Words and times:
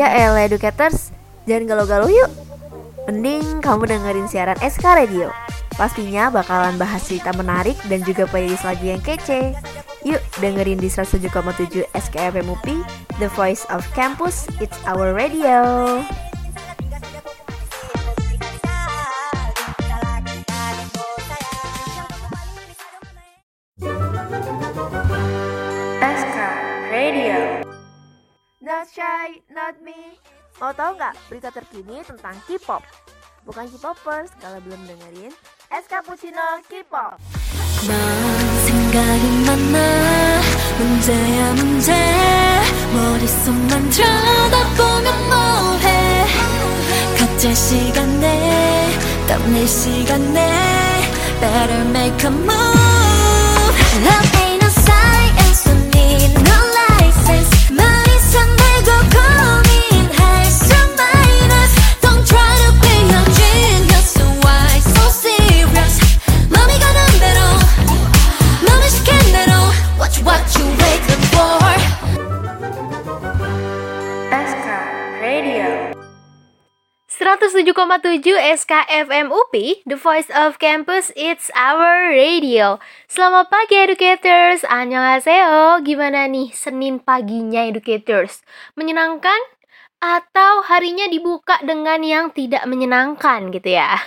Ya 0.00 0.08
elah 0.16 0.48
educators, 0.48 1.12
jangan 1.44 1.76
galau-galau 1.76 2.08
yuk. 2.08 2.32
Mending 3.04 3.60
kamu 3.60 3.84
dengerin 3.84 4.32
siaran 4.32 4.56
SK 4.56 4.96
Radio. 4.96 5.28
Pastinya 5.76 6.32
bakalan 6.32 6.80
bahas 6.80 7.04
cerita 7.04 7.36
menarik 7.36 7.76
dan 7.84 8.00
juga 8.08 8.24
playlist 8.24 8.64
lagu 8.64 8.80
yang 8.80 9.04
kece. 9.04 9.52
Yuk 10.08 10.24
dengerin 10.40 10.80
di 10.80 10.88
107,7 10.88 11.84
SKFM 11.92 12.48
UPI, 12.48 12.80
The 13.20 13.28
Voice 13.36 13.68
of 13.68 13.84
Campus, 13.92 14.48
It's 14.56 14.80
Our 14.88 15.12
Radio. 15.12 16.00
I, 29.30 29.38
not 29.54 29.78
me. 29.86 30.18
Mau 30.58 30.74
tahu 30.74 30.98
nggak 30.98 31.14
berita 31.30 31.54
terkini 31.54 32.02
tentang 32.02 32.34
K-pop? 32.50 32.82
Bukan 33.46 33.70
K-popers 33.70 34.34
kalau 34.42 34.58
belum 34.66 34.82
dengerin 34.90 35.30
Es 35.70 35.86
Cappuccino 35.86 36.58
K-pop. 36.66 37.14
better 51.40 51.84
make 51.84 52.24
a 52.24 52.30
move. 52.30 54.39
107,7 77.50 78.38
SKFM 78.62 79.34
UPI, 79.34 79.82
The 79.82 79.98
Voice 79.98 80.30
of 80.30 80.62
Campus, 80.62 81.10
It's 81.18 81.50
Our 81.58 82.14
Radio. 82.14 82.78
Selamat 83.10 83.50
pagi 83.50 83.74
educators, 83.74 84.62
annyeonghaseyo. 84.62 85.82
Gimana 85.82 86.30
nih 86.30 86.54
Senin 86.54 87.02
paginya 87.02 87.66
educators? 87.66 88.46
Menyenangkan? 88.78 89.34
Atau 89.98 90.62
harinya 90.70 91.10
dibuka 91.10 91.58
dengan 91.66 91.98
yang 92.06 92.30
tidak 92.30 92.62
menyenangkan 92.70 93.50
gitu 93.50 93.74
ya? 93.74 93.98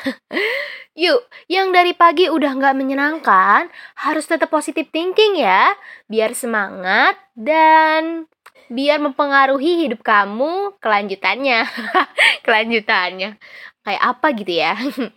Yuk, 1.03 1.27
yang 1.51 1.75
dari 1.75 1.91
pagi 1.91 2.31
udah 2.31 2.55
nggak 2.55 2.79
menyenangkan, 2.79 3.67
harus 4.07 4.23
tetap 4.23 4.55
positive 4.55 4.87
thinking 4.87 5.35
ya. 5.43 5.75
Biar 6.07 6.31
semangat 6.31 7.19
dan 7.35 8.31
biar 8.71 8.99
mempengaruhi 8.99 9.87
hidup 9.87 10.03
kamu 10.03 10.77
kelanjutannya. 10.79 11.67
kelanjutannya. 12.45 13.39
Kayak 13.83 14.03
apa 14.03 14.27
gitu 14.39 14.53
ya. 14.55 14.73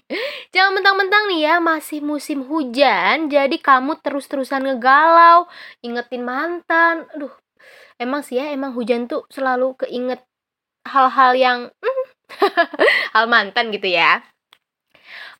Jangan 0.54 0.72
mentang-mentang 0.74 1.30
nih 1.30 1.40
ya 1.46 1.54
masih 1.62 2.02
musim 2.02 2.42
hujan, 2.42 3.30
jadi 3.30 3.54
kamu 3.62 4.02
terus-terusan 4.02 4.66
ngegalau, 4.66 5.46
ingetin 5.86 6.26
mantan. 6.26 7.06
Aduh, 7.14 7.30
emang 8.02 8.26
sih 8.26 8.42
ya, 8.42 8.50
emang 8.50 8.74
hujan 8.74 9.06
tuh 9.06 9.22
selalu 9.30 9.78
keinget 9.86 10.22
hal-hal 10.86 11.32
yang 11.38 11.58
hmm, 11.70 12.06
hal 13.14 13.26
mantan 13.30 13.70
gitu 13.70 13.86
ya. 13.86 14.22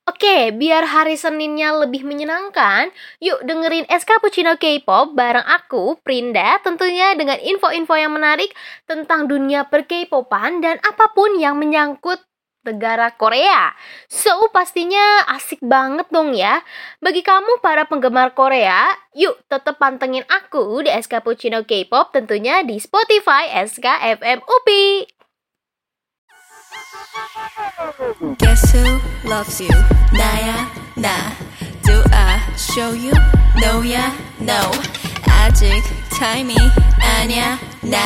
Oke, 0.07 0.55
biar 0.55 0.87
hari 0.87 1.19
Seninnya 1.19 1.75
lebih 1.83 2.07
menyenangkan, 2.07 2.95
yuk 3.19 3.43
dengerin 3.43 3.91
SK 3.91 4.07
Cappuccino 4.07 4.55
K-pop 4.55 5.19
bareng 5.19 5.43
aku, 5.43 5.99
Prinda, 5.99 6.63
tentunya 6.63 7.19
dengan 7.19 7.43
info-info 7.43 7.99
yang 7.99 8.15
menarik 8.15 8.55
tentang 8.87 9.27
dunia 9.27 9.67
per 9.67 9.83
K-popan 9.83 10.63
dan 10.63 10.79
apa 10.79 11.11
pun 11.11 11.35
yang 11.43 11.59
menyangkut 11.59 12.23
negara 12.63 13.11
Korea. 13.19 13.75
So, 14.07 14.47
pastinya 14.55 15.27
asik 15.35 15.59
banget 15.59 16.07
dong 16.15 16.39
ya. 16.39 16.63
Bagi 17.03 17.27
kamu 17.27 17.59
para 17.59 17.91
penggemar 17.91 18.31
Korea, 18.31 18.95
yuk 19.11 19.43
tetap 19.51 19.83
pantengin 19.83 20.23
aku 20.31 20.87
di 20.87 20.91
SK 20.95 21.19
Cappuccino 21.19 21.67
K-pop 21.67 22.15
tentunya 22.15 22.63
di 22.63 22.79
Spotify 22.79 23.51
SKFM 23.67 24.39
UPI. 24.39 25.16
Guess 28.39 28.73
who 28.73 29.01
loves 29.25 29.61
you? 29.63 29.71
나야 30.13 30.69
나 30.95 31.33
Do 31.85 32.03
I 32.13 32.41
show 32.57 32.93
you? 32.95 33.13
No야 33.57 34.13
no 34.41 34.71
아직 35.29 35.83
타임이 36.19 36.55
아니야 37.01 37.59
난 37.83 38.01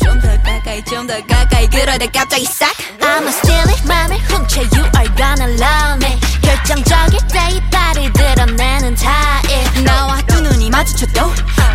좀 0.00 0.20
더 0.20 0.28
가까이 0.42 0.82
좀 0.84 1.06
더 1.06 1.14
가까이 1.26 1.68
그러다 1.68 2.06
갑자기 2.06 2.44
싹 2.44 2.72
I'ma 3.00 3.28
steal 3.28 3.68
it 3.68 3.86
맘을 3.86 4.16
훔쳐 4.28 4.60
You 4.72 4.84
are 4.96 5.08
gonna 5.16 5.54
love 5.56 6.04
me 6.04 6.18
결정적일 6.42 7.18
때 7.28 7.38
이빨을 7.56 8.12
드러내는 8.12 8.94
타입 8.96 9.82
나와 9.84 10.20
두 10.22 10.40
눈이 10.40 10.70
마주쳐도 10.70 11.20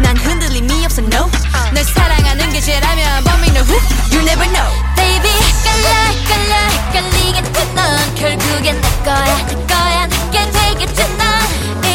난 0.02 0.18
흔들림이 0.18 0.86
없어 0.86 1.02
no 1.02 1.30
널 1.74 1.84
사랑하는 1.84 2.52
게 2.52 2.59
죄라면 2.62 3.24
know 3.53 3.63
who 3.66 3.78
You 4.12 4.22
never 4.22 4.50
know 4.52 4.69
Baby 4.96 5.30
헷 5.30 5.33
갈려 5.83 5.87
헷갈려 6.12 6.55
헷갈리겠지 6.69 7.75
넌 7.75 8.15
결국엔 8.15 8.81
내 8.81 8.89
거야 9.05 9.34
내 9.47 9.55
거야 9.67 10.06
내게 10.06 10.37
되겠지 10.51 11.01
넌 11.17 11.23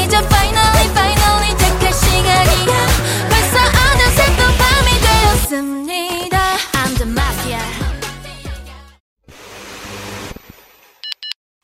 이제 0.03 0.17
finally 0.17 0.85
finally 0.91 1.51
택할 1.57 1.93
시간이야 1.93 2.73
벌써 3.29 3.55
어느새 3.59 4.19
또 4.37 4.41
밤이 4.59 4.87
되었습니다 5.05 6.35
I'm 6.73 6.91
the 6.97 7.07
mafia 7.09 7.61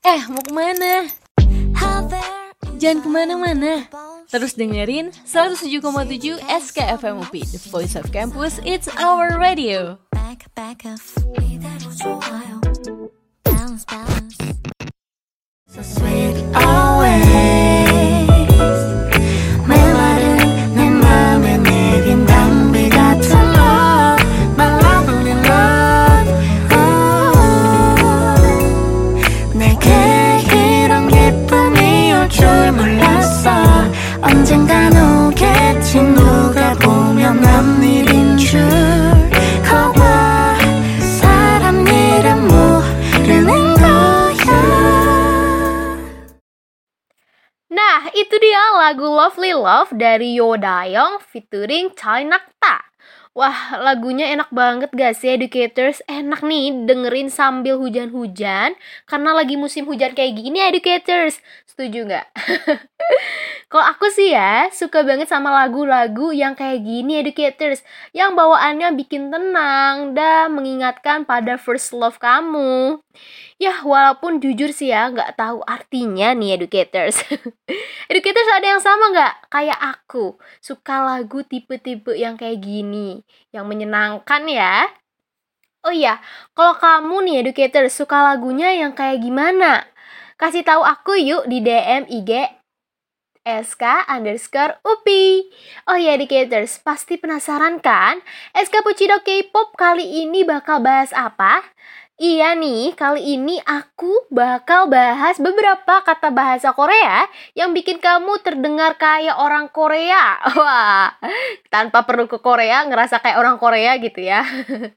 Eh, 0.06 0.22
mau 0.32 0.42
kemana? 0.42 1.06
Jangan 2.80 3.04
kemana-mana. 3.04 3.74
Terus 4.32 4.56
dengerin 4.56 5.12
107,7 5.28 6.40
SKFM 6.40 7.20
UPI, 7.28 7.44
The 7.44 7.60
Voice 7.70 7.94
of 8.00 8.08
Campus, 8.10 8.58
It's 8.64 8.88
Our 8.96 9.36
Radio. 9.36 10.00
back, 10.25 10.55
back 10.55 10.87
off. 10.87 11.17
Leave 11.39 11.63
that 11.63 11.83
so 11.83 12.17
wild. 12.17 13.11
Balance, 13.45 13.85
balance. 13.85 14.39
So 15.69 15.83
sweet. 15.83 16.64
Lagu 48.85 49.09
Lovely 49.09 49.57
Love 49.57 49.97
dari 49.97 50.37
Yo 50.37 50.61
Dayong 50.61 51.17
featuring 51.33 51.97
Choi 51.97 52.21
Nakta. 52.29 52.85
Wah, 53.33 53.81
lagunya 53.81 54.29
enak 54.29 54.53
banget 54.53 54.93
gak 54.93 55.17
sih 55.17 55.33
educators? 55.33 56.05
Enak 56.05 56.45
nih 56.45 56.85
dengerin 56.85 57.33
sambil 57.33 57.81
hujan-hujan 57.81 58.77
karena 59.09 59.31
lagi 59.33 59.57
musim 59.57 59.89
hujan 59.89 60.13
kayak 60.13 60.37
gini 60.37 60.61
educators. 60.69 61.41
Setuju 61.65 62.05
nggak? 62.13 62.29
Kalau 63.73 63.85
aku 63.89 64.07
sih 64.13 64.37
ya, 64.37 64.69
suka 64.71 65.01
banget 65.01 65.33
sama 65.33 65.51
lagu-lagu 65.51 66.31
yang 66.37 66.53
kayak 66.53 66.85
gini 66.85 67.25
educators. 67.25 67.81
Yang 68.13 68.37
bawaannya 68.37 68.95
bikin 69.01 69.33
tenang 69.33 70.13
dan 70.13 70.53
mengingatkan 70.53 71.25
pada 71.25 71.57
first 71.57 71.91
love 71.97 72.21
kamu. 72.21 73.01
Ya, 73.55 73.79
walaupun 73.87 74.43
jujur 74.43 74.75
sih 74.75 74.91
ya, 74.91 75.15
nggak 75.15 75.39
tahu 75.39 75.63
artinya 75.63 76.35
nih 76.35 76.59
educators. 76.59 77.23
educators 78.11 78.51
ada 78.51 78.67
yang 78.67 78.83
sama 78.83 79.15
nggak? 79.15 79.35
Kayak 79.47 79.79
aku, 79.79 80.35
suka 80.59 81.07
lagu 81.07 81.47
tipe-tipe 81.47 82.19
yang 82.19 82.35
kayak 82.35 82.59
gini, 82.59 83.23
yang 83.55 83.71
menyenangkan 83.71 84.43
ya. 84.51 84.91
Oh 85.87 85.95
iya, 85.95 86.19
kalau 86.57 86.75
kamu 86.81 87.17
nih 87.31 87.37
educators 87.47 87.95
suka 87.95 88.27
lagunya 88.35 88.75
yang 88.75 88.91
kayak 88.91 89.23
gimana? 89.23 89.87
Kasih 90.35 90.67
tahu 90.67 90.83
aku 90.83 91.15
yuk 91.15 91.47
di 91.47 91.63
DM 91.63 92.11
IG 92.11 92.31
SK 93.45 94.09
underscore 94.09 94.81
UPI. 94.81 95.53
Oh 95.93 96.01
ya, 96.01 96.17
educators, 96.17 96.81
pasti 96.81 97.21
penasaran 97.21 97.77
kan? 97.85 98.25
SK 98.57 98.81
Puccino 98.81 99.21
K-pop 99.21 99.77
kali 99.77 100.25
ini 100.25 100.49
bakal 100.49 100.81
bahas 100.81 101.13
apa? 101.13 101.61
Iya 102.15 102.55
nih, 102.55 102.95
kali 102.95 103.35
ini 103.35 103.59
aku 103.67 104.31
bakal 104.31 104.87
bahas 104.87 105.35
beberapa 105.43 105.99
kata 105.99 106.31
bahasa 106.31 106.71
Korea 106.71 107.27
yang 107.59 107.75
bikin 107.75 107.99
kamu 107.99 108.39
terdengar 108.39 108.95
kayak 108.95 109.35
orang 109.35 109.67
Korea. 109.75 110.39
Wah, 110.55 111.11
tanpa 111.75 112.07
perlu 112.07 112.31
ke 112.31 112.39
Korea, 112.39 112.87
ngerasa 112.87 113.19
kayak 113.19 113.35
orang 113.43 113.59
Korea 113.59 113.99
gitu 113.99 114.23
ya. 114.23 114.47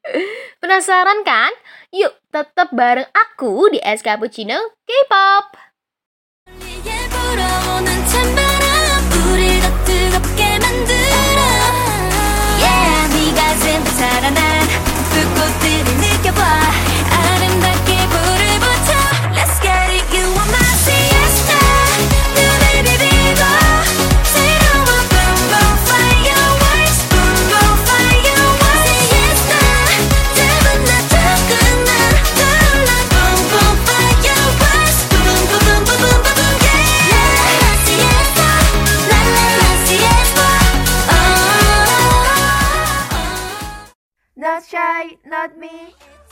Penasaran 0.61 1.25
kan? 1.25 1.49
Yuk, 1.89 2.13
tetap 2.29 2.69
bareng 2.69 3.09
aku 3.09 3.73
di 3.73 3.81
Es 3.81 4.05
Cappuccino 4.05 4.77
K-pop. 4.85 5.57
Yeah, 10.37 11.06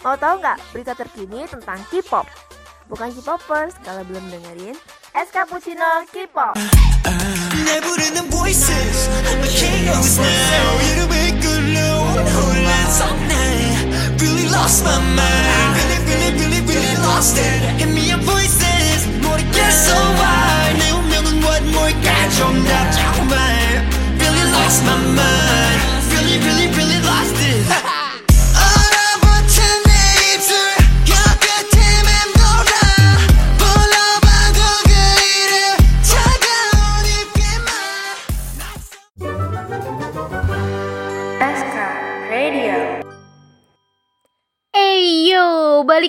Mau 0.06 0.14
tahu 0.14 0.38
nggak 0.38 0.62
berita 0.70 0.94
terkini 0.94 1.50
tentang 1.50 1.82
K-pop? 1.90 2.30
Bukan 2.86 3.10
K-popers 3.10 3.74
kalau 3.82 4.06
belum 4.06 4.22
dengerin 4.30 4.78
Es 5.18 5.34
Cappuccino 5.34 6.06
K-pop. 6.14 6.54
날부 7.66 7.96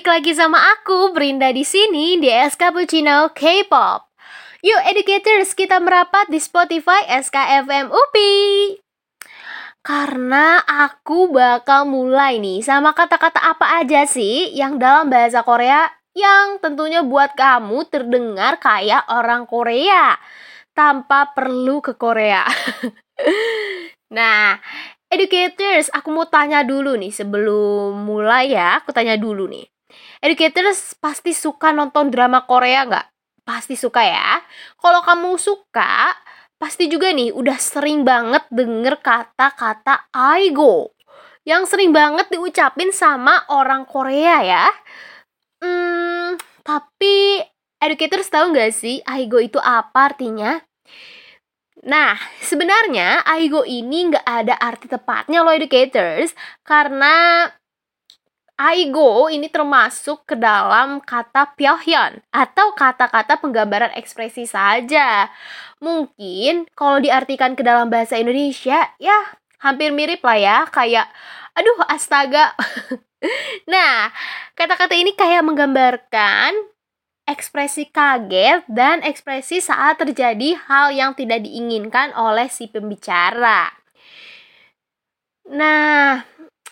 balik 0.07 0.23
lagi 0.23 0.39
sama 0.39 0.55
aku 0.55 1.11
Brinda 1.11 1.51
di 1.51 1.67
sini 1.67 2.15
di 2.15 2.31
SK 2.31 2.71
Cappuccino 2.71 3.27
K-pop. 3.35 4.07
Yuk 4.63 4.81
educators, 4.87 5.51
kita 5.51 5.83
merapat 5.83 6.31
di 6.31 6.39
Spotify 6.39 7.03
SKFM 7.11 7.91
UPI. 7.91 8.79
Karena 9.83 10.63
aku 10.63 11.27
bakal 11.27 11.91
mulai 11.91 12.39
nih 12.39 12.63
sama 12.63 12.95
kata-kata 12.95 13.51
apa 13.51 13.83
aja 13.83 14.07
sih 14.07 14.55
yang 14.55 14.79
dalam 14.79 15.11
bahasa 15.11 15.43
Korea 15.43 15.91
yang 16.15 16.63
tentunya 16.63 17.03
buat 17.03 17.35
kamu 17.35 17.91
terdengar 17.91 18.63
kayak 18.63 19.11
orang 19.11 19.43
Korea 19.43 20.15
tanpa 20.71 21.35
perlu 21.35 21.83
ke 21.83 21.99
Korea. 21.99 22.47
nah, 24.15 24.55
Educators, 25.11 25.91
aku 25.91 26.15
mau 26.15 26.31
tanya 26.31 26.63
dulu 26.63 26.95
nih 26.95 27.11
sebelum 27.11 28.07
mulai 28.07 28.55
ya, 28.55 28.79
aku 28.79 28.95
tanya 28.95 29.19
dulu 29.19 29.51
nih. 29.51 29.67
Educators 30.17 30.97
pasti 30.97 31.31
suka 31.37 31.69
nonton 31.69 32.09
drama 32.09 32.41
Korea 32.49 32.89
nggak? 32.89 33.07
Pasti 33.45 33.77
suka 33.77 34.01
ya. 34.01 34.41
Kalau 34.81 35.05
kamu 35.05 35.37
suka, 35.37 36.11
pasti 36.57 36.89
juga 36.89 37.13
nih 37.13 37.31
udah 37.31 37.57
sering 37.61 38.01
banget 38.01 38.43
denger 38.49 38.97
kata-kata 38.99 40.09
aigo. 40.11 40.91
Yang 41.47 41.71
sering 41.71 41.95
banget 41.95 42.27
diucapin 42.33 42.91
sama 42.91 43.45
orang 43.53 43.87
Korea 43.87 44.43
ya. 44.43 44.65
Hmm, 45.63 46.35
tapi 46.65 47.39
educators 47.79 48.27
tahu 48.27 48.51
nggak 48.51 48.73
sih 48.73 48.99
aigo 49.07 49.39
itu 49.39 49.61
apa 49.61 50.11
artinya? 50.11 50.59
Nah, 51.87 52.17
sebenarnya 52.43 53.23
aigo 53.23 53.63
ini 53.63 54.11
nggak 54.11 54.27
ada 54.27 54.59
arti 54.59 54.89
tepatnya 54.91 55.45
loh 55.45 55.55
educators 55.55 56.33
karena 56.65 57.47
aigo 58.57 59.29
ini 59.29 59.47
termasuk 59.53 60.25
ke 60.25 60.33
dalam 60.33 60.97
kata 60.99 61.53
pyeonghyun 61.53 62.25
atau 62.33 62.73
kata-kata 62.73 63.37
penggambaran 63.37 63.93
ekspresi 63.93 64.49
saja. 64.49 65.29
Mungkin 65.77 66.65
kalau 66.73 66.97
diartikan 66.97 67.53
ke 67.53 67.61
dalam 67.61 67.93
bahasa 67.93 68.17
Indonesia 68.17 68.89
ya 68.97 69.19
hampir 69.61 69.93
mirip 69.93 70.25
lah 70.25 70.37
ya 70.37 70.57
kayak 70.73 71.05
aduh 71.53 71.85
astaga. 71.85 72.57
nah, 73.71 74.09
kata-kata 74.57 74.97
ini 74.97 75.13
kayak 75.13 75.45
menggambarkan 75.45 76.53
ekspresi 77.27 77.91
kaget 77.93 78.63
dan 78.71 79.03
ekspresi 79.03 79.59
saat 79.59 79.99
terjadi 80.01 80.57
hal 80.65 80.95
yang 80.95 81.11
tidak 81.13 81.45
diinginkan 81.45 82.15
oleh 82.15 82.49
si 82.49 82.71
pembicara. 82.71 83.69
Nah, 85.47 86.23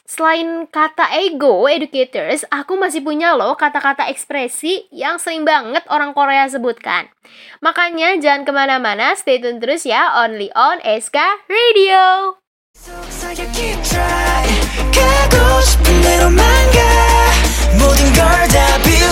selain 0.05 0.69
kata 0.69 1.09
ego, 1.17 1.65
educators, 1.65 2.45
aku 2.53 2.77
masih 2.77 3.01
punya 3.01 3.33
loh 3.33 3.57
kata-kata 3.57 4.05
ekspresi 4.13 4.85
yang 4.93 5.17
sering 5.17 5.43
banget 5.43 5.81
orang 5.89 6.13
Korea 6.13 6.45
sebutkan. 6.45 7.09
Makanya 7.59 8.15
jangan 8.21 8.45
ke 8.45 8.51
mana-mana, 8.53 9.17
stay 9.17 9.41
tune 9.41 9.57
terus 9.57 9.83
ya, 9.83 10.21
only 10.21 10.53
on 10.53 10.77
SK 10.85 11.17
Radio. 11.49 12.37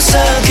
속 0.03 0.44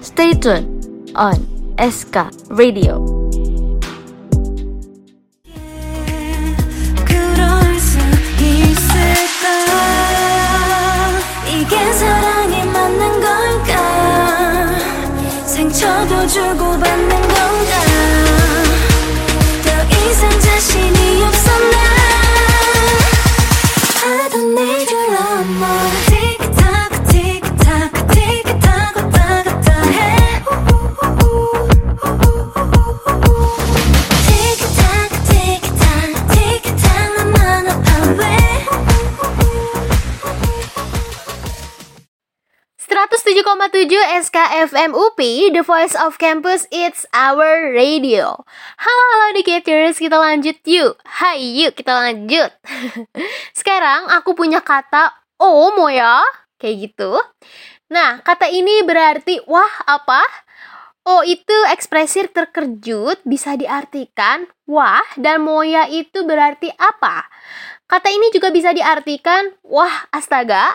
Stay 0.00 0.32
tuned 0.34 1.10
on 1.14 1.46
SK 1.78 2.16
Radio. 2.50 3.26
주고받는 16.26 17.15
SKFM 44.46 44.94
UPI, 44.94 45.50
The 45.58 45.66
Voice 45.66 45.98
of 45.98 46.22
Campus, 46.22 46.70
It's 46.70 47.02
Our 47.10 47.74
Radio. 47.74 48.46
Halo, 48.78 49.02
halo 49.10 49.24
educators, 49.34 49.98
kita 49.98 50.14
lanjut 50.22 50.62
yuk. 50.62 51.02
Hai, 51.02 51.42
yuk 51.66 51.74
kita 51.74 51.90
lanjut. 51.90 52.54
Sekarang 53.58 54.06
aku 54.06 54.38
punya 54.38 54.62
kata 54.62 55.10
omo 55.42 55.90
ya, 55.90 56.22
kayak 56.62 56.78
gitu. 56.78 57.18
Nah, 57.90 58.22
kata 58.22 58.46
ini 58.46 58.86
berarti 58.86 59.42
wah 59.50 59.82
apa? 59.82 60.22
Oh 61.02 61.26
itu 61.26 61.56
ekspresi 61.66 62.30
terkejut 62.30 63.26
bisa 63.26 63.58
diartikan 63.58 64.46
wah 64.70 65.02
dan 65.18 65.42
moya 65.42 65.90
itu 65.90 66.22
berarti 66.22 66.70
apa? 66.78 67.26
Kata 67.86 68.10
ini 68.10 68.34
juga 68.34 68.50
bisa 68.50 68.74
diartikan 68.74 69.54
wah 69.62 70.10
astaga. 70.10 70.74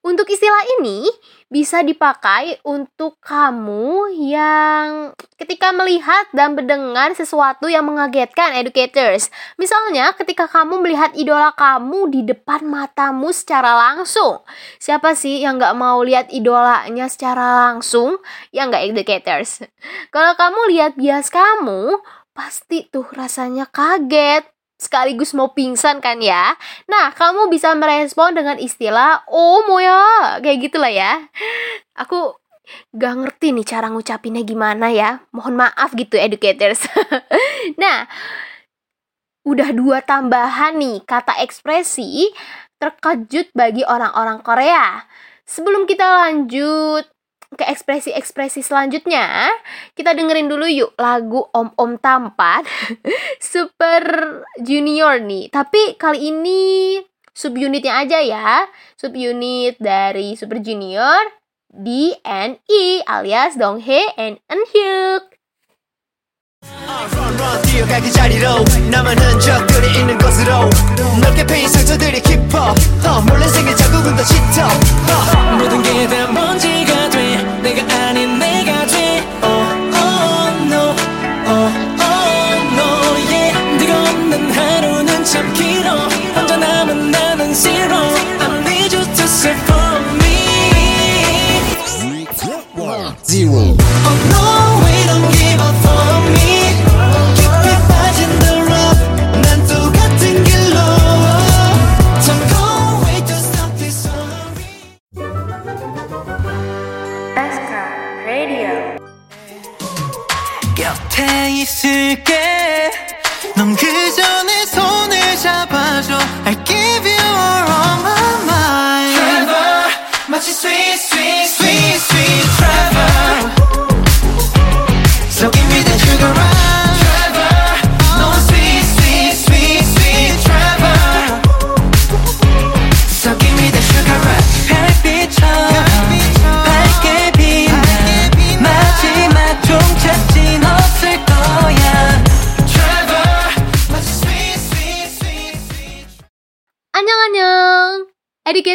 Untuk 0.00 0.30
istilah 0.32 0.64
ini 0.80 1.04
bisa 1.52 1.84
dipakai 1.84 2.56
untuk 2.64 3.20
kamu 3.20 4.08
yang 4.16 5.12
ketika 5.36 5.74
melihat 5.76 6.24
dan 6.32 6.56
mendengar 6.56 7.12
sesuatu 7.12 7.68
yang 7.68 7.84
mengagetkan 7.84 8.56
educators. 8.56 9.28
Misalnya 9.60 10.16
ketika 10.16 10.48
kamu 10.48 10.80
melihat 10.80 11.12
idola 11.12 11.52
kamu 11.52 12.08
di 12.08 12.20
depan 12.24 12.64
matamu 12.64 13.28
secara 13.34 13.76
langsung. 13.76 14.40
Siapa 14.80 15.12
sih 15.12 15.44
yang 15.44 15.60
nggak 15.60 15.76
mau 15.76 16.00
lihat 16.00 16.32
idolanya 16.32 17.12
secara 17.12 17.68
langsung? 17.68 18.16
Ya 18.54 18.64
nggak 18.64 18.88
educators. 18.88 19.66
Kalau 20.14 20.32
kamu 20.38 20.60
lihat 20.72 20.92
bias 20.96 21.28
kamu, 21.28 22.00
pasti 22.32 22.88
tuh 22.88 23.04
rasanya 23.12 23.68
kaget 23.68 24.46
sekaligus 24.78 25.34
mau 25.34 25.50
pingsan 25.52 25.98
kan 25.98 26.22
ya. 26.22 26.54
Nah, 26.86 27.10
kamu 27.12 27.50
bisa 27.50 27.74
merespon 27.74 28.32
dengan 28.32 28.56
istilah 28.56 29.26
oh 29.26 29.66
moya, 29.66 30.38
kayak 30.38 30.70
gitulah 30.70 30.88
ya. 30.88 31.26
Aku 31.98 32.38
gak 32.94 33.14
ngerti 33.18 33.50
nih 33.52 33.66
cara 33.66 33.90
ngucapinnya 33.90 34.46
gimana 34.46 34.94
ya. 34.94 35.26
Mohon 35.34 35.68
maaf 35.68 35.92
gitu 35.98 36.14
educators. 36.14 36.86
nah, 37.82 38.06
udah 39.42 39.74
dua 39.74 39.98
tambahan 40.06 40.78
nih 40.78 41.02
kata 41.02 41.42
ekspresi 41.42 42.30
terkejut 42.78 43.50
bagi 43.52 43.82
orang-orang 43.82 44.38
Korea. 44.46 45.02
Sebelum 45.42 45.90
kita 45.90 46.06
lanjut 46.06 47.08
ke 47.53 47.63
ekspresi-ekspresi 47.69 48.65
selanjutnya, 48.65 49.45
kita 49.93 50.17
dengerin 50.17 50.49
dulu 50.49 50.65
yuk 50.65 50.91
lagu 50.97 51.45
Om 51.53 51.77
Om 51.77 51.91
Tampan 52.01 52.65
Super 53.53 54.01
Junior 54.57 55.21
nih. 55.21 55.53
Tapi 55.53 55.93
kali 56.01 56.33
ini 56.33 56.97
subunitnya 57.29 58.01
aja 58.01 58.19
ya. 58.25 58.65
Subunit 58.97 59.77
dari 59.77 60.33
Super 60.33 60.59
Junior 60.65 61.29
DNE 61.69 63.05
alias 63.05 63.53
Donghae 63.57 64.17
and 64.17 64.41
Eunhyuk. 64.49 65.29
Run 66.63 67.35
run 67.35 67.61
뛰어가기 67.67 68.11
자리로 68.11 68.63
나만 68.89 69.17
흔적들이 69.19 69.99
있는 69.99 70.17
곳으로 70.17 70.69
넓게 71.21 71.45
패인 71.45 71.67
상처들이 71.67 72.21
깊어 72.21 72.71
어, 72.71 73.21
몰래 73.27 73.47
생긴 73.47 73.75
자국은 73.75 74.15
더 74.15 74.23
짙어 74.23 74.63
어, 74.63 75.57
모든 75.57 75.81
게 75.83 76.07
다 76.07 76.31
먼지가 76.31 76.85
돼 76.85 76.86
내가 77.74 78.08
아닌 78.08 78.38
내 78.38 78.57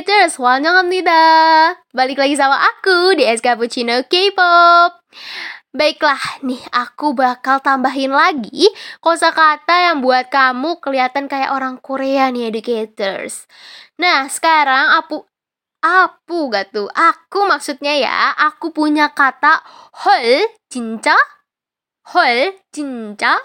Educators, 0.03 0.43
환영합니다. 0.43 1.79
Balik 1.95 2.19
lagi 2.19 2.35
sama 2.35 2.59
aku 2.59 3.15
di 3.15 3.23
S 3.23 3.39
Cappuccino 3.39 4.03
K-pop. 4.11 5.07
Baiklah, 5.71 6.43
nih 6.43 6.59
aku 6.75 7.15
bakal 7.15 7.63
tambahin 7.63 8.11
lagi 8.11 8.75
kosakata 8.99 9.87
yang 9.87 10.03
buat 10.03 10.35
kamu 10.35 10.83
kelihatan 10.83 11.31
kayak 11.31 11.55
orang 11.55 11.79
Korea 11.79 12.27
nih 12.35 12.51
educators. 12.51 13.47
Nah, 14.03 14.27
sekarang 14.27 14.99
aku 14.99 15.23
apa 15.79 16.39
gak 16.51 16.75
tuh? 16.75 16.91
Aku 16.91 17.47
maksudnya 17.47 17.95
ya, 17.95 18.35
aku 18.35 18.75
punya 18.75 19.15
kata 19.15 19.63
hol 19.95 20.43
진짜? 20.67 21.15
hol 22.19 22.51
진짜? 22.75 23.39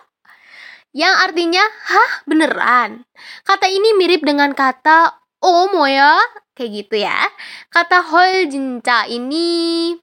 Yang 0.98 1.16
artinya, 1.30 1.62
hah 1.94 2.26
beneran? 2.26 3.06
Kata 3.46 3.70
ini 3.70 3.94
mirip 4.02 4.26
dengan 4.26 4.58
kata 4.58 5.22
oh 5.44 5.68
moya, 5.76 6.16
kayak 6.59 6.71
gitu 6.75 7.07
ya. 7.07 7.15
Kata 7.71 8.03
hol 8.03 8.51
jinca 8.51 9.07
ini 9.07 9.95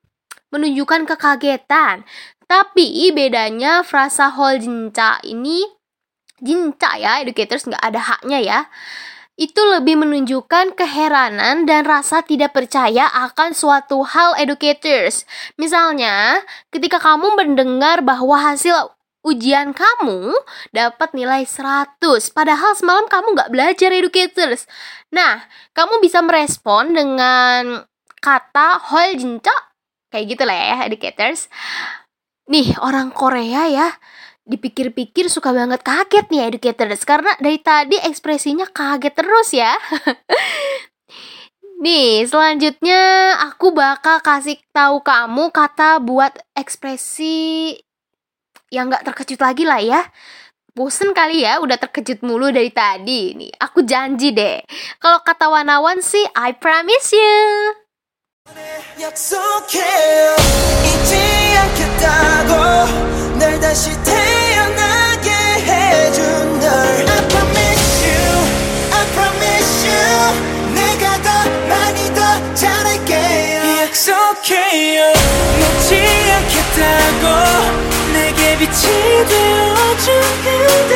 menunjukkan 0.55 1.03
kekagetan. 1.12 2.07
Tapi 2.47 3.12
bedanya 3.12 3.83
frasa 3.83 4.31
hol 4.31 4.63
jinca 4.63 5.19
ini 5.27 5.59
jinca 6.39 6.95
ya, 6.95 7.19
educators 7.19 7.67
nggak 7.67 7.83
ada 7.83 8.00
haknya 8.00 8.39
ya. 8.39 8.59
Itu 9.35 9.59
lebih 9.67 10.00
menunjukkan 10.00 10.79
keheranan 10.79 11.67
dan 11.67 11.83
rasa 11.83 12.24
tidak 12.24 12.55
percaya 12.55 13.12
akan 13.12 13.51
suatu 13.51 14.07
hal 14.07 14.31
educators. 14.39 15.27
Misalnya, 15.59 16.39
ketika 16.71 17.03
kamu 17.03 17.35
mendengar 17.35 18.00
bahwa 18.00 18.39
hasil 18.39 18.95
ujian 19.25 19.74
kamu 19.74 20.38
dapat 20.70 21.17
nilai 21.17 21.44
100, 21.50 21.98
padahal 22.29 22.77
semalam 22.77 23.10
kamu 23.10 23.34
nggak 23.34 23.51
belajar 23.51 23.89
educators. 23.89 24.70
Nah, 25.10 25.41
kamu 25.74 25.98
bisa 26.00 26.22
merespon 26.22 26.94
dengan 26.94 27.84
kata 28.22 28.94
hol 28.94 29.17
jinca 29.17 29.53
kayak 30.13 30.38
gitu 30.38 30.44
lah 30.46 30.55
ya 30.55 30.77
educators. 30.86 31.50
Nih 32.53 32.77
orang 32.77 33.10
Korea 33.10 33.65
ya 33.65 33.89
dipikir-pikir 34.46 35.25
suka 35.25 35.50
banget 35.50 35.82
kaget 35.82 36.29
nih 36.29 36.53
educators 36.53 37.01
karena 37.01 37.34
dari 37.41 37.58
tadi 37.58 37.98
ekspresinya 37.98 38.70
kaget 38.70 39.13
terus 39.17 39.50
ya. 39.51 39.74
Nih 41.75 42.24
selanjutnya 42.24 43.36
aku 43.51 43.75
bakal 43.75 44.24
kasih 44.24 44.55
tahu 44.72 45.03
kamu 45.03 45.51
kata 45.51 46.00
buat 46.00 46.32
ekspresi 46.55 47.75
yang 48.71 48.87
nggak 48.87 49.02
terkejut 49.07 49.40
lagi 49.42 49.64
lah 49.66 49.83
ya 49.83 50.00
bosen 50.75 51.11
kali 51.11 51.42
ya 51.42 51.59
udah 51.59 51.76
terkejut 51.76 52.23
mulu 52.23 52.54
dari 52.54 52.71
tadi 52.71 53.35
nih 53.35 53.52
aku 53.59 53.83
janji 53.83 54.30
deh 54.30 54.62
kalau 55.02 55.19
kata 55.26 55.50
wanawan 55.50 55.99
sih 55.99 56.23
I 56.38 56.54
promise 56.54 57.11
you 57.11 57.38
약속해 59.00 60.40
되어준 79.26 80.07
그대 80.42 80.95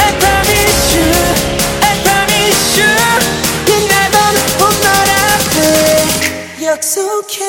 I 0.00 0.10
promise 0.18 0.84
you 0.96 1.10
I 1.82 1.94
promise 2.02 2.64
you 2.80 2.90
빛나던 3.66 4.16
봄날 4.58 4.88
앞에 5.10 6.64
약속해 6.64 7.44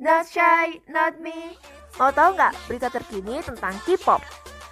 Not 0.00 0.24
shy, 0.32 0.80
not 0.88 1.20
me. 1.20 1.60
Mau 2.00 2.08
tahu 2.08 2.32
nggak 2.32 2.56
berita 2.64 2.88
terkini 2.88 3.44
tentang 3.44 3.76
K-pop? 3.84 4.24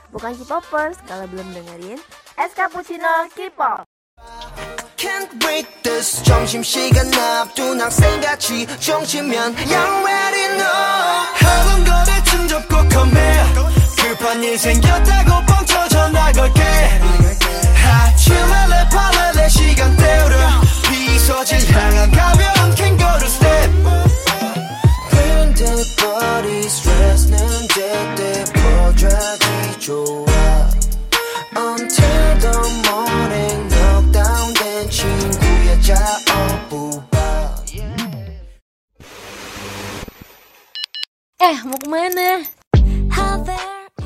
Bukan 0.09 0.33
K-popers 0.41 0.97
kalau 1.05 1.29
belum 1.29 1.53
dengerin 1.53 2.01
Es 2.41 2.57
Cappuccino 2.57 3.29
K-pop. 3.37 3.85
Can't 4.97 5.29
break 5.39 5.69
this 5.85 6.25
점심시간 6.25 7.13
앞둔 7.15 7.81
학생같이 7.81 8.67
정치면 8.81 9.55
You 9.69 9.77
already 9.77 10.57
know 10.57 10.92
만원 11.54 11.84
거래증 11.84 12.48
접고 12.48 12.78
컴해 12.90 13.44
급한 13.98 14.44
일 14.44 14.58
생겼다고 14.58 15.46
뻥쳐져 15.46 16.10
나갈게. 16.10 16.64
하치마 17.76 18.66
레파레 18.68 19.50
시간 19.50 19.96
때우려. 19.96 20.36
비서질 20.90 21.72
향한 21.72 22.12
가벼운 22.12 22.76
캥거루 22.76 23.28
스텝. 23.28 23.72
흔들거리 25.10 26.70
스트레스는 26.70 27.68
제때. 27.70 28.33
Eh, 41.44 41.60
mau 41.68 41.76
ke 41.76 41.92
mana? 41.92 42.48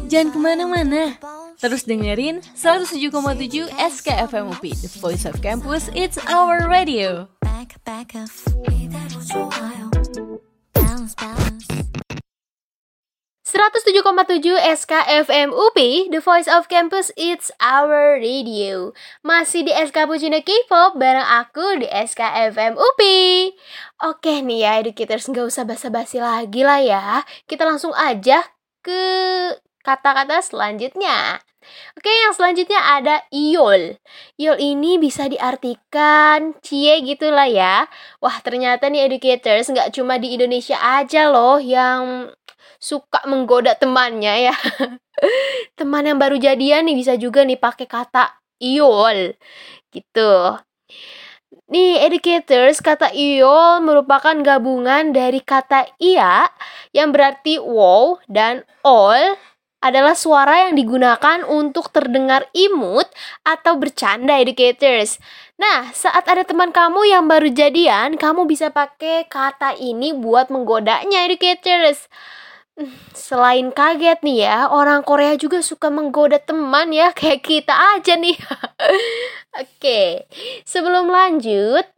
Jangan 0.09 0.33
ke 0.33 0.39
mana-mana. 0.41 1.21
Terus 1.61 1.85
dengerin 1.85 2.41
107,7 2.57 3.69
SKFM 3.77 4.57
UP, 4.57 4.65
The 4.65 4.89
Voice 4.97 5.21
of 5.29 5.37
Campus, 5.37 5.93
It's 5.93 6.17
Our 6.25 6.65
Radio. 6.65 7.29
back 7.45 7.77
back 7.85 8.15
up 8.15 8.29
107,7 13.47 14.59
SKFM 14.59 15.55
UP, 15.55 15.79
The 16.11 16.19
Voice 16.19 16.51
of 16.51 16.67
Campus, 16.67 17.15
It's 17.15 17.47
Our 17.63 18.19
Radio. 18.19 18.91
Masih 19.23 19.63
di 19.63 19.71
SK 19.71 20.03
Puccino 20.03 20.35
K-pop 20.43 20.99
bareng 20.99 21.23
aku 21.23 21.79
di 21.79 21.87
SKFM 21.87 22.75
UP. 22.75 23.01
Oke 24.03 24.43
nih 24.43 24.67
ya, 24.67 24.71
educators 24.83 25.31
nggak 25.31 25.47
usah 25.47 25.63
basa-basi 25.63 26.19
lagi 26.19 26.67
lah 26.67 26.83
ya. 26.83 27.23
Kita 27.47 27.63
langsung 27.63 27.95
aja 27.95 28.43
ke 28.83 29.03
kata-kata 29.79 30.43
selanjutnya. 30.43 31.39
Oke, 31.95 32.11
yang 32.11 32.35
selanjutnya 32.35 32.83
ada 32.83 33.23
iol. 33.31 33.95
Iol 34.35 34.57
ini 34.59 34.99
bisa 34.99 35.31
diartikan 35.31 36.51
cie 36.59 36.99
gitulah 36.99 37.47
ya. 37.47 37.87
Wah, 38.19 38.43
ternyata 38.43 38.91
nih 38.91 39.07
educators 39.07 39.71
nggak 39.71 39.95
cuma 39.95 40.19
di 40.19 40.35
Indonesia 40.35 40.75
aja 40.83 41.31
loh 41.31 41.63
yang 41.63 42.27
suka 42.77 43.21
menggoda 43.29 43.73
temannya 43.77 44.49
ya. 44.51 44.55
Teman 45.79 46.05
yang 46.05 46.17
baru 46.21 46.37
jadian 46.37 46.85
nih 46.87 46.97
bisa 46.97 47.13
juga 47.17 47.41
nih 47.43 47.57
pakai 47.57 47.85
kata 47.89 48.37
iol 48.61 49.33
gitu. 49.89 50.33
Nih 51.67 51.99
educators, 51.99 52.79
kata 52.79 53.11
iol 53.11 53.83
merupakan 53.83 54.35
gabungan 54.39 55.11
dari 55.11 55.43
kata 55.43 55.89
iya 55.99 56.47
yang 56.95 57.11
berarti 57.11 57.59
wow 57.59 58.19
dan 58.31 58.63
ol 58.87 59.35
adalah 59.77 60.17
suara 60.17 60.67
yang 60.67 60.73
digunakan 60.73 61.45
untuk 61.45 61.93
terdengar 61.93 62.49
imut 62.55 63.05
atau 63.45 63.77
bercanda 63.77 64.41
educators. 64.41 65.21
Nah, 65.61 65.93
saat 65.93 66.25
ada 66.25 66.41
teman 66.41 66.73
kamu 66.73 67.05
yang 67.13 67.29
baru 67.29 67.53
jadian, 67.53 68.17
kamu 68.17 68.49
bisa 68.49 68.73
pakai 68.73 69.29
kata 69.29 69.77
ini 69.77 70.17
buat 70.17 70.49
menggodanya 70.49 71.29
educators. 71.29 72.09
Selain 73.17 73.73
kaget 73.73 74.21
nih 74.21 74.45
ya, 74.45 74.69
orang 74.69 75.01
Korea 75.01 75.33
juga 75.33 75.65
suka 75.65 75.89
menggoda 75.89 76.37
teman 76.37 76.93
ya, 76.93 77.09
kayak 77.09 77.41
kita 77.41 77.73
aja 77.73 78.13
nih. 78.13 78.37
Oke, 79.61 80.29
sebelum 80.61 81.09
lanjut, 81.09 81.89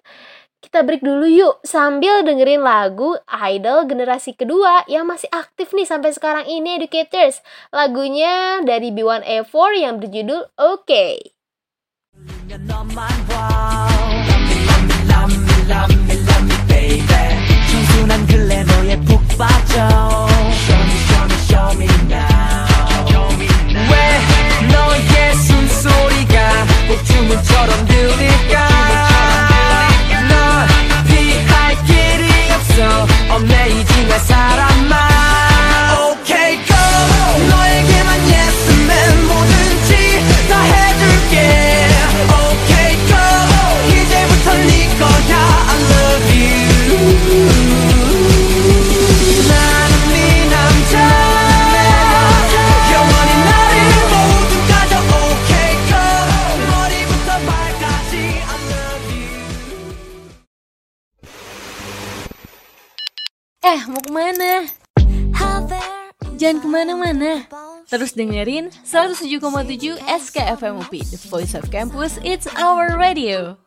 kita 0.63 0.79
break 0.87 1.03
dulu 1.03 1.27
yuk 1.27 1.59
sambil 1.67 2.23
dengerin 2.23 2.63
lagu 2.63 3.19
Idol 3.27 3.91
generasi 3.91 4.39
kedua 4.39 4.87
yang 4.87 5.03
masih 5.03 5.27
aktif 5.35 5.75
nih 5.75 5.83
sampai 5.83 6.15
sekarang 6.15 6.47
ini 6.47 6.79
Educators. 6.79 7.43
Lagunya 7.75 8.63
dari 8.63 8.95
B1A4 8.95 9.53
yang 9.75 9.99
berjudul 9.99 10.47
OK. 10.55 10.91
청 19.69 20.28
왜 23.89 24.67
너의 24.67 25.35
숨소리가 25.35 26.65
꼭 26.87 27.05
주문처럼 27.05 27.85
들릴까? 27.85 28.67
널 30.27 30.67
피할 31.05 31.85
길이 31.85 32.51
없어. 32.53 33.07
없네 33.35 33.69
이중의 33.69 34.19
사람만 34.21 35.08
Jangan 66.49 66.65
ke 66.65 66.69
mana-mana. 66.73 67.31
Terus 67.85 68.17
dengerin 68.17 68.73
107,7 68.81 70.01
SKFM 70.01 70.81
UP, 70.81 70.89
The 70.89 71.21
Voice 71.29 71.53
of 71.53 71.69
Campus, 71.69 72.17
It's 72.25 72.49
Our 72.57 72.97
Radio. 72.97 73.61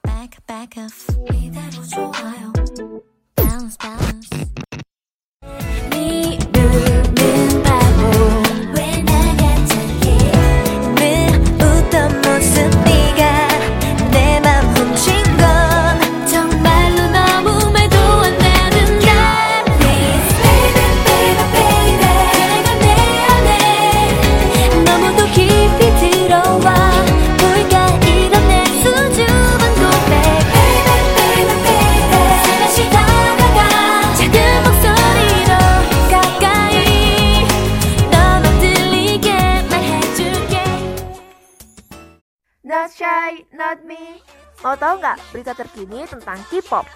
Tahu 44.82 44.98
nggak 44.98 45.18
berita 45.30 45.54
terkini 45.54 46.02
tentang 46.10 46.42
K-pop? 46.50 46.90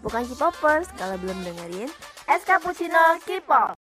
Bukan 0.00 0.24
K-popers 0.24 0.88
kalau 0.96 1.20
belum 1.20 1.36
dengerin 1.44 1.92
Es 2.24 2.40
Cappuccino 2.48 3.20
K-pop. 3.20 3.76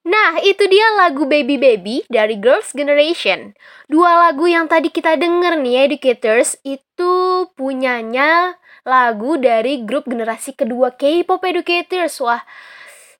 Nah, 0.00 0.40
itu 0.40 0.64
dia 0.64 0.96
lagu 0.96 1.28
Baby 1.28 1.60
Baby 1.60 2.00
dari 2.08 2.40
Girls' 2.40 2.72
Generation. 2.72 3.52
Dua 3.84 4.16
lagu 4.16 4.48
yang 4.48 4.64
tadi 4.64 4.88
kita 4.88 5.20
denger 5.20 5.60
nih 5.60 5.92
Educators, 5.92 6.56
itu 6.64 7.44
punyanya 7.52 8.56
lagu 8.88 9.36
dari 9.36 9.84
grup 9.84 10.08
generasi 10.08 10.56
kedua 10.56 10.96
K-pop 10.96 11.44
Educators. 11.44 12.16
Wah, 12.24 12.40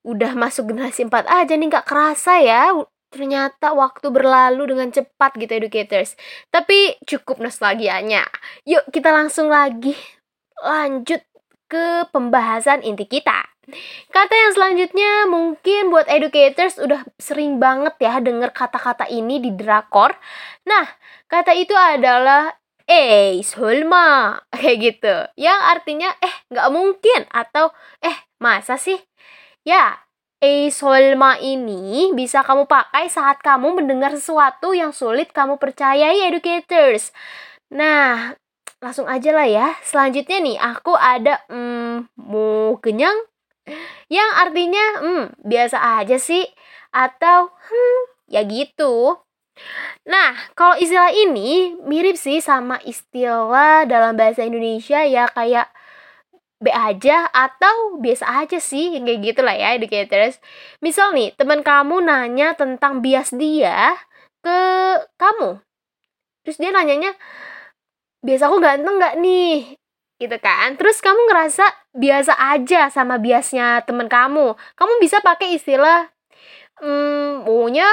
udah 0.08 0.32
masuk 0.32 0.72
generasi 0.72 1.04
4 1.04 1.28
aja 1.28 1.52
nih, 1.52 1.68
nggak 1.68 1.84
kerasa 1.84 2.40
ya. 2.40 2.72
Ternyata 3.10 3.74
waktu 3.74 4.06
berlalu 4.08 4.70
dengan 4.70 4.94
cepat 4.94 5.34
gitu, 5.34 5.50
Educators. 5.50 6.14
Tapi 6.48 6.94
cukup 7.04 7.42
nostalgianya. 7.42 8.24
Yuk, 8.64 8.86
kita 8.94 9.10
langsung 9.10 9.50
lagi 9.50 9.98
lanjut 10.62 11.22
ke 11.70 12.06
pembahasan 12.10 12.82
inti 12.82 13.06
kita. 13.06 13.50
Kata 14.10 14.34
yang 14.34 14.52
selanjutnya 14.54 15.30
mungkin 15.30 15.94
buat 15.94 16.10
educators 16.10 16.74
udah 16.82 17.06
sering 17.22 17.62
banget 17.62 17.94
ya 18.02 18.18
denger 18.18 18.50
kata-kata 18.50 19.06
ini 19.06 19.38
di 19.38 19.54
drakor. 19.54 20.10
Nah, 20.66 20.86
kata 21.30 21.54
itu 21.54 21.74
adalah 21.78 22.50
eh 22.90 23.38
Sulma 23.46 24.34
kayak 24.60 24.78
gitu. 24.82 25.14
Yang 25.38 25.60
artinya 25.62 26.10
eh 26.18 26.34
nggak 26.50 26.68
mungkin 26.74 27.20
atau 27.30 27.70
eh 28.02 28.16
masa 28.42 28.74
sih? 28.74 28.98
Ya, 29.62 29.94
A 30.40 30.72
solma 30.72 31.36
ini 31.36 32.16
bisa 32.16 32.40
kamu 32.40 32.64
pakai 32.64 33.12
saat 33.12 33.44
kamu 33.44 33.76
mendengar 33.76 34.16
sesuatu 34.16 34.72
yang 34.72 34.88
sulit 34.88 35.36
kamu 35.36 35.60
percayai 35.60 36.32
educators. 36.32 37.12
Nah, 37.68 38.32
langsung 38.80 39.04
aja 39.04 39.36
lah 39.36 39.44
ya. 39.44 39.76
Selanjutnya 39.84 40.40
nih, 40.40 40.56
aku 40.56 40.96
ada 40.96 41.44
mm, 41.52 42.16
mau 42.16 42.72
kenyang 42.80 43.20
yang 44.08 44.30
artinya 44.40 44.84
hmm, 45.04 45.24
biasa 45.44 45.76
aja 46.00 46.16
sih 46.16 46.48
atau 46.88 47.52
hmm, 47.52 48.00
ya 48.32 48.40
gitu. 48.48 49.20
Nah, 50.08 50.32
kalau 50.56 50.72
istilah 50.80 51.12
ini 51.12 51.76
mirip 51.84 52.16
sih 52.16 52.40
sama 52.40 52.80
istilah 52.88 53.84
dalam 53.84 54.16
bahasa 54.16 54.40
Indonesia 54.48 55.04
ya 55.04 55.28
kayak 55.28 55.68
B 56.60 56.68
aja 56.68 57.24
atau 57.32 57.96
biasa 57.96 58.44
aja 58.44 58.60
sih 58.60 58.92
yang 58.92 59.08
kayak 59.08 59.20
gitu 59.32 59.40
lah 59.40 59.56
ya 59.56 59.80
educators. 59.80 60.36
Misal 60.84 61.16
nih 61.16 61.32
teman 61.34 61.64
kamu 61.64 62.04
nanya 62.04 62.52
tentang 62.52 63.00
bias 63.00 63.32
dia 63.32 63.96
ke 64.44 64.58
kamu. 65.16 65.56
Terus 66.44 66.56
dia 66.60 66.70
nanyanya 66.72 67.16
bias 68.20 68.44
aku 68.44 68.60
ganteng 68.60 69.00
nggak 69.00 69.16
nih? 69.24 69.80
Gitu 70.20 70.36
kan. 70.36 70.76
Terus 70.76 71.00
kamu 71.00 71.32
ngerasa 71.32 71.64
biasa 71.96 72.36
aja 72.36 72.92
sama 72.92 73.16
biasnya 73.16 73.80
teman 73.88 74.12
kamu. 74.12 74.52
Kamu 74.76 74.92
bisa 75.00 75.24
pakai 75.24 75.56
istilah 75.56 76.12
hmm, 76.84 77.48
maunya 77.48 77.88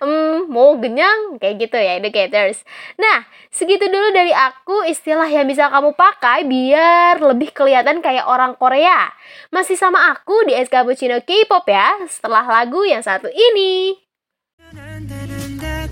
hmm, 0.00 0.48
mau 0.48 0.72
genyang 0.80 1.36
kayak 1.36 1.68
gitu 1.68 1.76
ya 1.76 2.00
educators. 2.00 2.64
Nah, 2.96 3.28
segitu 3.52 3.84
dulu 3.88 4.08
dari 4.16 4.32
aku 4.32 4.88
istilah 4.88 5.28
yang 5.28 5.44
bisa 5.44 5.68
kamu 5.68 5.92
pakai 5.92 6.48
biar 6.48 7.20
lebih 7.20 7.52
kelihatan 7.52 8.00
kayak 8.00 8.24
orang 8.24 8.56
Korea. 8.56 9.12
Masih 9.52 9.76
sama 9.76 10.16
aku 10.16 10.48
di 10.48 10.56
Es 10.56 10.72
Cappuccino 10.72 11.20
K-pop 11.20 11.68
ya, 11.68 11.92
setelah 12.08 12.44
lagu 12.48 12.82
yang 12.88 13.04
satu 13.04 13.28
ini. 13.28 14.00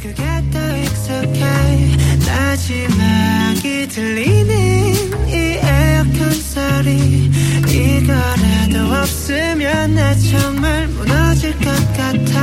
그게 0.00 0.24
더 0.50 0.76
익숙해 0.78 1.42
마지막이 2.26 3.88
들리는 3.88 5.28
이 5.28 5.58
에어컨 5.62 6.32
소리 6.32 7.30
이거라도 7.68 8.94
없으면 8.94 9.94
나 9.94 10.14
정말 10.14 10.88
무너질 10.88 11.52
것 11.58 11.64
같아 11.92 12.40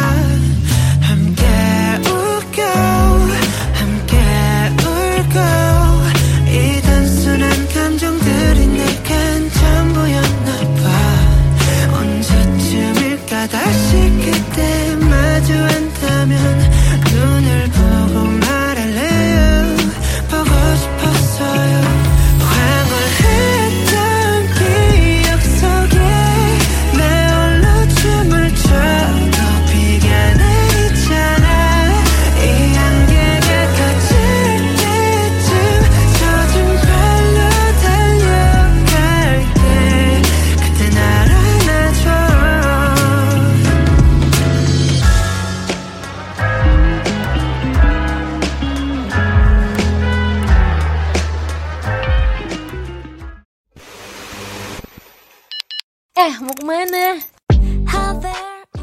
Eh, 56.21 56.33
mau 56.41 56.53
kemana? 56.57 57.21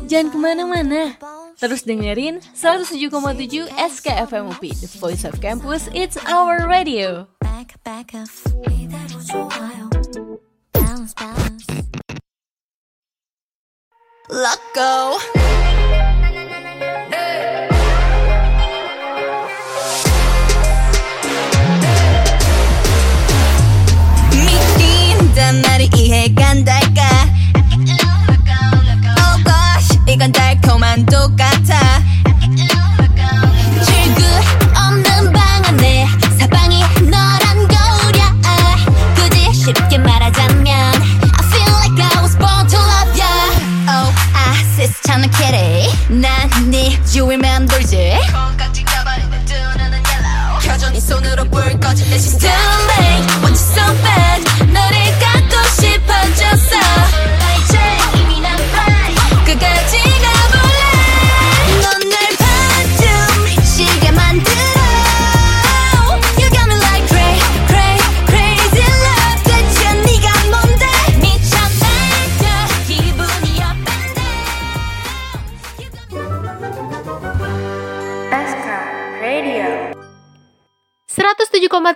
Jangan 0.04 0.28
kemana-mana. 0.30 1.16
Terus 1.58 1.82
dengerin 1.82 2.42
107,7 2.52 3.70
SKFM 3.72 4.52
UP, 4.52 4.62
The 4.62 4.88
Voice 5.00 5.24
of 5.24 5.38
Campus, 5.40 5.86
It's 5.94 6.18
Our 6.28 6.66
Radio. 6.66 7.26
back 7.40 7.78
back 7.86 8.10
up 8.18 8.28
이대로 8.68 9.14
좋아요 9.24 9.88
balance 10.74 11.14
balance 11.14 11.66
let 14.28 14.60
go 14.74 15.16
믿긴단 24.32 25.62
말이 25.62 25.90
이해가 25.96 26.48
안 26.48 26.64
똑같아. 31.09 32.01
출구 33.85 34.23
없는 34.77 35.33
방 35.33 35.65
안에 35.65 36.07
사방이 36.37 36.81
너란 37.09 37.67
거울이야. 37.67 38.35
굳이 39.15 39.53
쉽게 39.53 39.97
말하자면 39.97 40.67
I 40.67 41.45
feel 41.47 41.69
like 41.77 42.03
I 42.03 42.21
was 42.21 42.37
born 42.37 42.67
to 42.67 42.77
love 42.79 43.19
ya. 43.19 43.27
Oh 43.89 44.13
I 44.33 44.63
세스찬한 44.75 45.29
kitty 45.31 45.89
난네 46.09 47.03
주위를 47.05 47.37
맴돌지. 47.39 48.19
켜져 50.61 50.89
네 50.91 50.99
손으로 50.99 51.45
불때 51.45 51.79
She's 51.89 52.37
too 52.37 52.78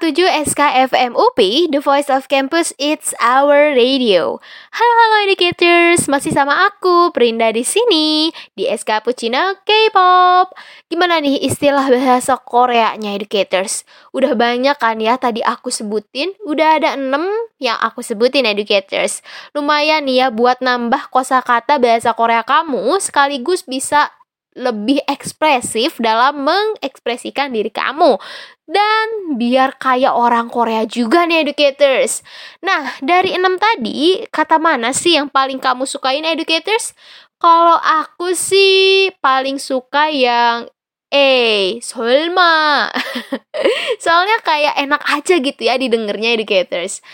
107,7 0.04 0.52
SKFM 0.52 1.16
UP, 1.16 1.40
The 1.72 1.80
Voice 1.80 2.12
of 2.12 2.28
Campus, 2.28 2.76
It's 2.76 3.16
Our 3.24 3.72
Radio. 3.72 4.44
Halo 4.76 4.94
halo 5.00 5.16
educators, 5.32 6.12
masih 6.12 6.36
sama 6.36 6.68
aku 6.68 7.16
Perinda 7.16 7.48
di 7.56 7.64
sini 7.64 8.28
di 8.52 8.68
SK 8.68 9.00
Puccino 9.00 9.64
K-pop. 9.64 10.60
Gimana 10.92 11.24
nih 11.24 11.48
istilah 11.48 11.88
bahasa 11.88 12.36
Koreanya 12.36 13.16
educators? 13.16 13.88
Udah 14.12 14.36
banyak 14.36 14.76
kan 14.76 15.00
ya 15.00 15.16
tadi 15.16 15.40
aku 15.40 15.72
sebutin, 15.72 16.36
udah 16.44 16.84
ada 16.84 17.00
6 17.00 17.64
yang 17.64 17.80
aku 17.80 18.04
sebutin 18.04 18.44
educators. 18.44 19.24
Lumayan 19.56 20.04
nih 20.04 20.28
ya 20.28 20.28
buat 20.36 20.60
nambah 20.60 21.16
kosakata 21.16 21.80
bahasa 21.80 22.12
Korea 22.12 22.44
kamu 22.44 23.00
sekaligus 23.00 23.64
bisa 23.64 24.12
lebih 24.54 25.02
ekspresif 25.10 25.98
dalam 25.98 26.46
mengekspresikan 26.46 27.50
diri 27.50 27.74
kamu 27.74 28.22
dan 28.70 29.36
biar 29.36 29.76
kayak 29.76 30.14
orang 30.14 30.48
Korea 30.48 30.88
juga 30.88 31.28
nih 31.28 31.44
educators. 31.44 32.24
Nah, 32.64 32.96
dari 33.04 33.36
enam 33.36 33.60
tadi, 33.60 34.24
kata 34.32 34.62
mana 34.62 34.96
sih 34.96 35.20
yang 35.20 35.28
paling 35.28 35.60
kamu 35.60 35.84
sukain 35.84 36.24
educators? 36.24 36.96
Kalau 37.38 37.76
aku 37.76 38.32
sih 38.32 39.12
paling 39.20 39.60
suka 39.60 40.08
yang 40.08 40.72
eh 41.14 41.78
설마. 41.84 42.90
Soalnya 44.04 44.38
kayak 44.42 44.80
enak 44.82 45.02
aja 45.12 45.36
gitu 45.38 45.62
ya 45.62 45.78
didengarnya 45.78 46.34
educators. 46.34 47.06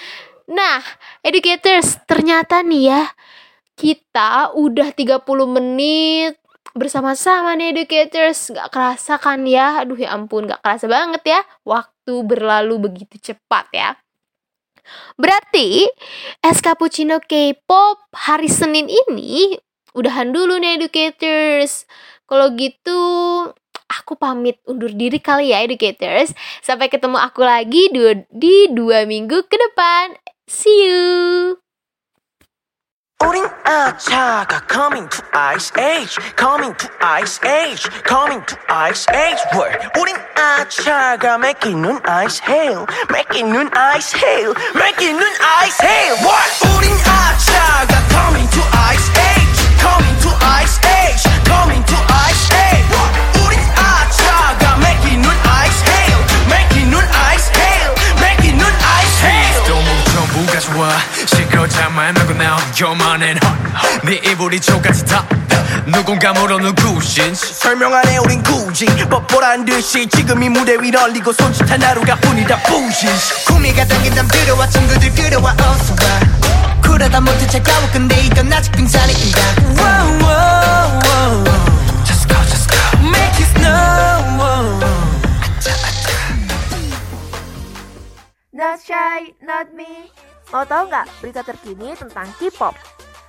Nah, 0.49 0.81
educators, 1.21 1.99
ternyata 2.07 2.63
nih 2.63 2.93
ya 2.93 3.03
kita 3.75 4.55
udah 4.55 4.91
30 4.95 5.23
menit 5.45 6.38
bersama-sama 6.75 7.53
nih 7.55 7.73
educators. 7.73 8.53
Gak 8.53 8.69
kerasa 8.73 9.17
kan 9.21 9.45
ya? 9.45 9.81
Aduh 9.85 9.97
ya 9.97 10.13
ampun 10.13 10.49
gak 10.49 10.61
kerasa 10.61 10.85
banget 10.89 11.23
ya. 11.25 11.41
Waktu 11.65 12.13
berlalu 12.25 12.89
begitu 12.89 13.33
cepat 13.33 13.69
ya. 13.73 13.95
Berarti 15.21 15.85
Es 16.41 16.65
Cappuccino 16.65 17.21
K-pop 17.21 18.09
hari 18.15 18.49
Senin 18.49 18.89
ini 18.89 19.53
Udahan 19.97 20.29
dulu 20.29 20.61
nih 20.61 20.77
educators. 20.77 21.89
Kalau 22.29 22.53
gitu 22.53 23.01
aku 23.89 24.13
pamit 24.21 24.61
undur 24.69 24.93
diri 24.93 25.17
kali 25.17 25.49
ya 25.49 25.65
educators. 25.65 26.33
Sampai 26.61 26.93
ketemu 26.93 27.17
aku 27.17 27.41
lagi 27.41 27.89
di 28.29 28.55
dua 28.69 29.09
minggu 29.09 29.49
ke 29.49 29.57
depan. 29.57 30.13
See 30.45 30.85
you 30.85 31.68
우린 33.24 33.48
아차가 33.64 34.60
coming 34.70 35.08
to 35.08 35.22
ice 35.32 35.72
age 35.78 36.18
coming 36.36 36.76
to 36.76 36.88
ice 37.00 37.40
age 37.42 37.88
coming 38.06 38.44
to 38.44 38.54
ice 38.68 39.06
age 39.14 39.40
word 39.56 39.78
우린 39.98 40.14
아차가 40.36 41.38
맥기는 41.38 42.00
ice 42.04 42.42
hail 42.46 42.86
맥기는 43.10 43.70
ice 43.72 44.14
hail 44.18 44.54
맥기는 44.76 45.20
ice 45.62 45.80
hail 45.82 46.14
word 46.20 46.52
우린 46.76 46.92
아차가 46.92 47.96
coming 48.12 48.48
to 48.50 48.60
ice 48.92 49.08
age 49.16 49.60
coming 49.80 50.16
to 50.20 50.30
ice 50.60 50.78
age 50.84 51.24
coming 51.48 51.82
to 51.86 51.96
ice 52.28 52.52
age 52.52 52.77
가 60.51 60.59
좋아. 60.59 60.89
시커자만 61.27 62.17
하고 62.17 62.33
나온 62.33 62.59
요만한 62.79 63.37
헛. 63.37 64.01
네 64.03 64.15
이불이 64.15 64.59
저까지 64.59 65.05
다. 65.05 65.25
누군가 65.85 66.33
물어 66.33 66.57
누구신지. 66.57 67.53
설명 67.53 67.93
안해 67.93 68.17
우린 68.17 68.41
굳이. 68.43 68.85
뻔뻔한 69.09 69.65
듯이. 69.65 70.07
지금 70.07 70.41
이 70.43 70.49
무대 70.49 70.75
위 70.81 70.91
널리고 70.91 71.31
손짓한 71.33 71.81
하루가 71.81 72.15
뿐이다 72.15 72.57
부신 72.63 73.09
구미가 73.47 73.85
당긴 73.85 74.13
담 74.15 74.27
들어와 74.27 74.67
친구들 74.67 75.13
끌어와 75.13 75.53
어서와. 75.53 76.19
그러다 76.81 77.21
못해 77.21 77.45
차가워 77.47 77.87
근데 77.93 78.19
이건 78.21 78.51
아직 78.51 78.71
빙산이다 78.71 79.39
Wow, 79.77 80.19
wow, 80.23 80.99
wow. 81.05 81.43
Just 82.03 82.27
go, 82.27 82.35
just 82.49 82.67
go. 82.69 83.07
Make 83.07 83.39
it 83.39 83.47
snow 83.55 84.79
Not 88.51 88.79
shy, 88.81 89.31
not 89.41 89.73
me. 89.73 90.11
Mau 90.52 90.62
tahu 90.62 90.86
nggak 90.86 91.06
berita 91.18 91.40
terkini 91.42 91.96
tentang 91.98 92.28
K-pop? 92.38 92.74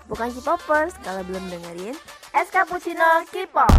Bukan 0.05 0.29
K-popers 0.35 0.93
kalau 1.01 1.25
belum 1.25 1.49
dengerin 1.49 1.95
Es 2.35 2.51
Cappuccino 2.51 3.23
K-pop. 3.31 3.71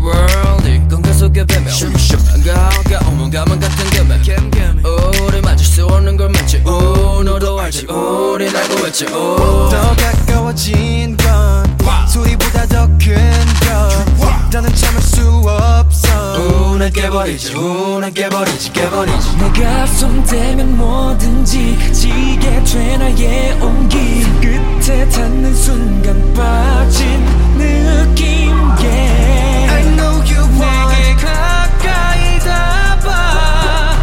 world 0.00 0.88
공간 0.90 1.12
속의 1.14 1.46
배명 1.46 1.70
가가 2.44 3.08
오면 3.08 3.30
가만 3.30 3.60
같은 3.60 3.90
개면 4.22 4.82
우리 5.26 5.40
맞을 5.40 5.64
수 5.64 5.84
없는 5.86 6.16
걸 6.16 6.28
맺지 6.30 6.62
오 6.66 7.22
너도 7.22 7.58
알지 7.60 7.86
우린 7.86 8.54
알고 8.54 8.86
있지 8.88 9.06
오 9.06 9.68
더 9.70 9.96
가까워진 9.96 10.74
깨버리지 17.19 17.53
우는 17.53 18.13
깨버리지 18.13 18.71
깨버리지 18.71 19.35
내가 19.37 19.85
손대면 19.87 20.77
뭐든지 20.77 21.91
지게 21.91 22.63
돼 22.63 22.97
나의 22.97 23.57
온기 23.61 24.23
끝에 24.39 25.09
닿는 25.09 25.53
순간 25.53 26.33
빠진 26.33 27.25
느낌 27.57 28.53
yeah 28.79 29.73
I 29.73 29.83
know 29.95 30.15
you 30.21 30.43
want 30.57 30.95
내게 30.95 31.15
가까이 31.15 32.39
닿아 32.39 33.97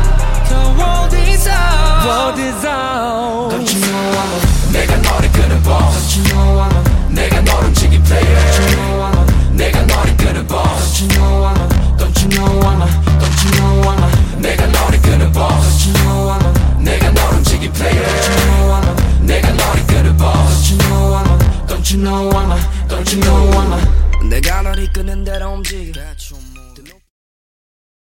The 0.48 0.61
world 0.76 1.16
is 1.16 1.48
out 1.48 2.07
World 2.07 2.40
is 2.42 2.66
out 2.66 3.50
Don't 3.50 3.72
you 3.72 3.81
know 3.81 4.12
I'm 4.12 4.29
a 4.35 4.72
내가 4.72 4.96
너를 4.96 5.33
끄는 5.33 5.62
boss 5.62 5.96
Don't 5.96 6.18
you 6.18 6.24
know 6.35 6.61
I'm 6.61 6.76
a 6.76 7.14
내가 7.14 7.40
너를 7.40 7.68
움직인 7.68 8.02
player 8.02 8.37
Don't 8.37 8.61
you 8.61 8.76
know 8.76 8.86
you 21.96 21.98
know 22.04 22.30
I'm 22.30 22.52
a 22.52 22.58
Don't 22.88 23.12
you 23.13 23.22
know 23.22 23.52
I'm 23.52 23.74
a 23.74 24.30
내가 24.30 24.62
널 24.62 24.78
이끄는 24.80 25.24
대로 25.24 25.54
움직여 25.54 25.94
대충 25.94 26.14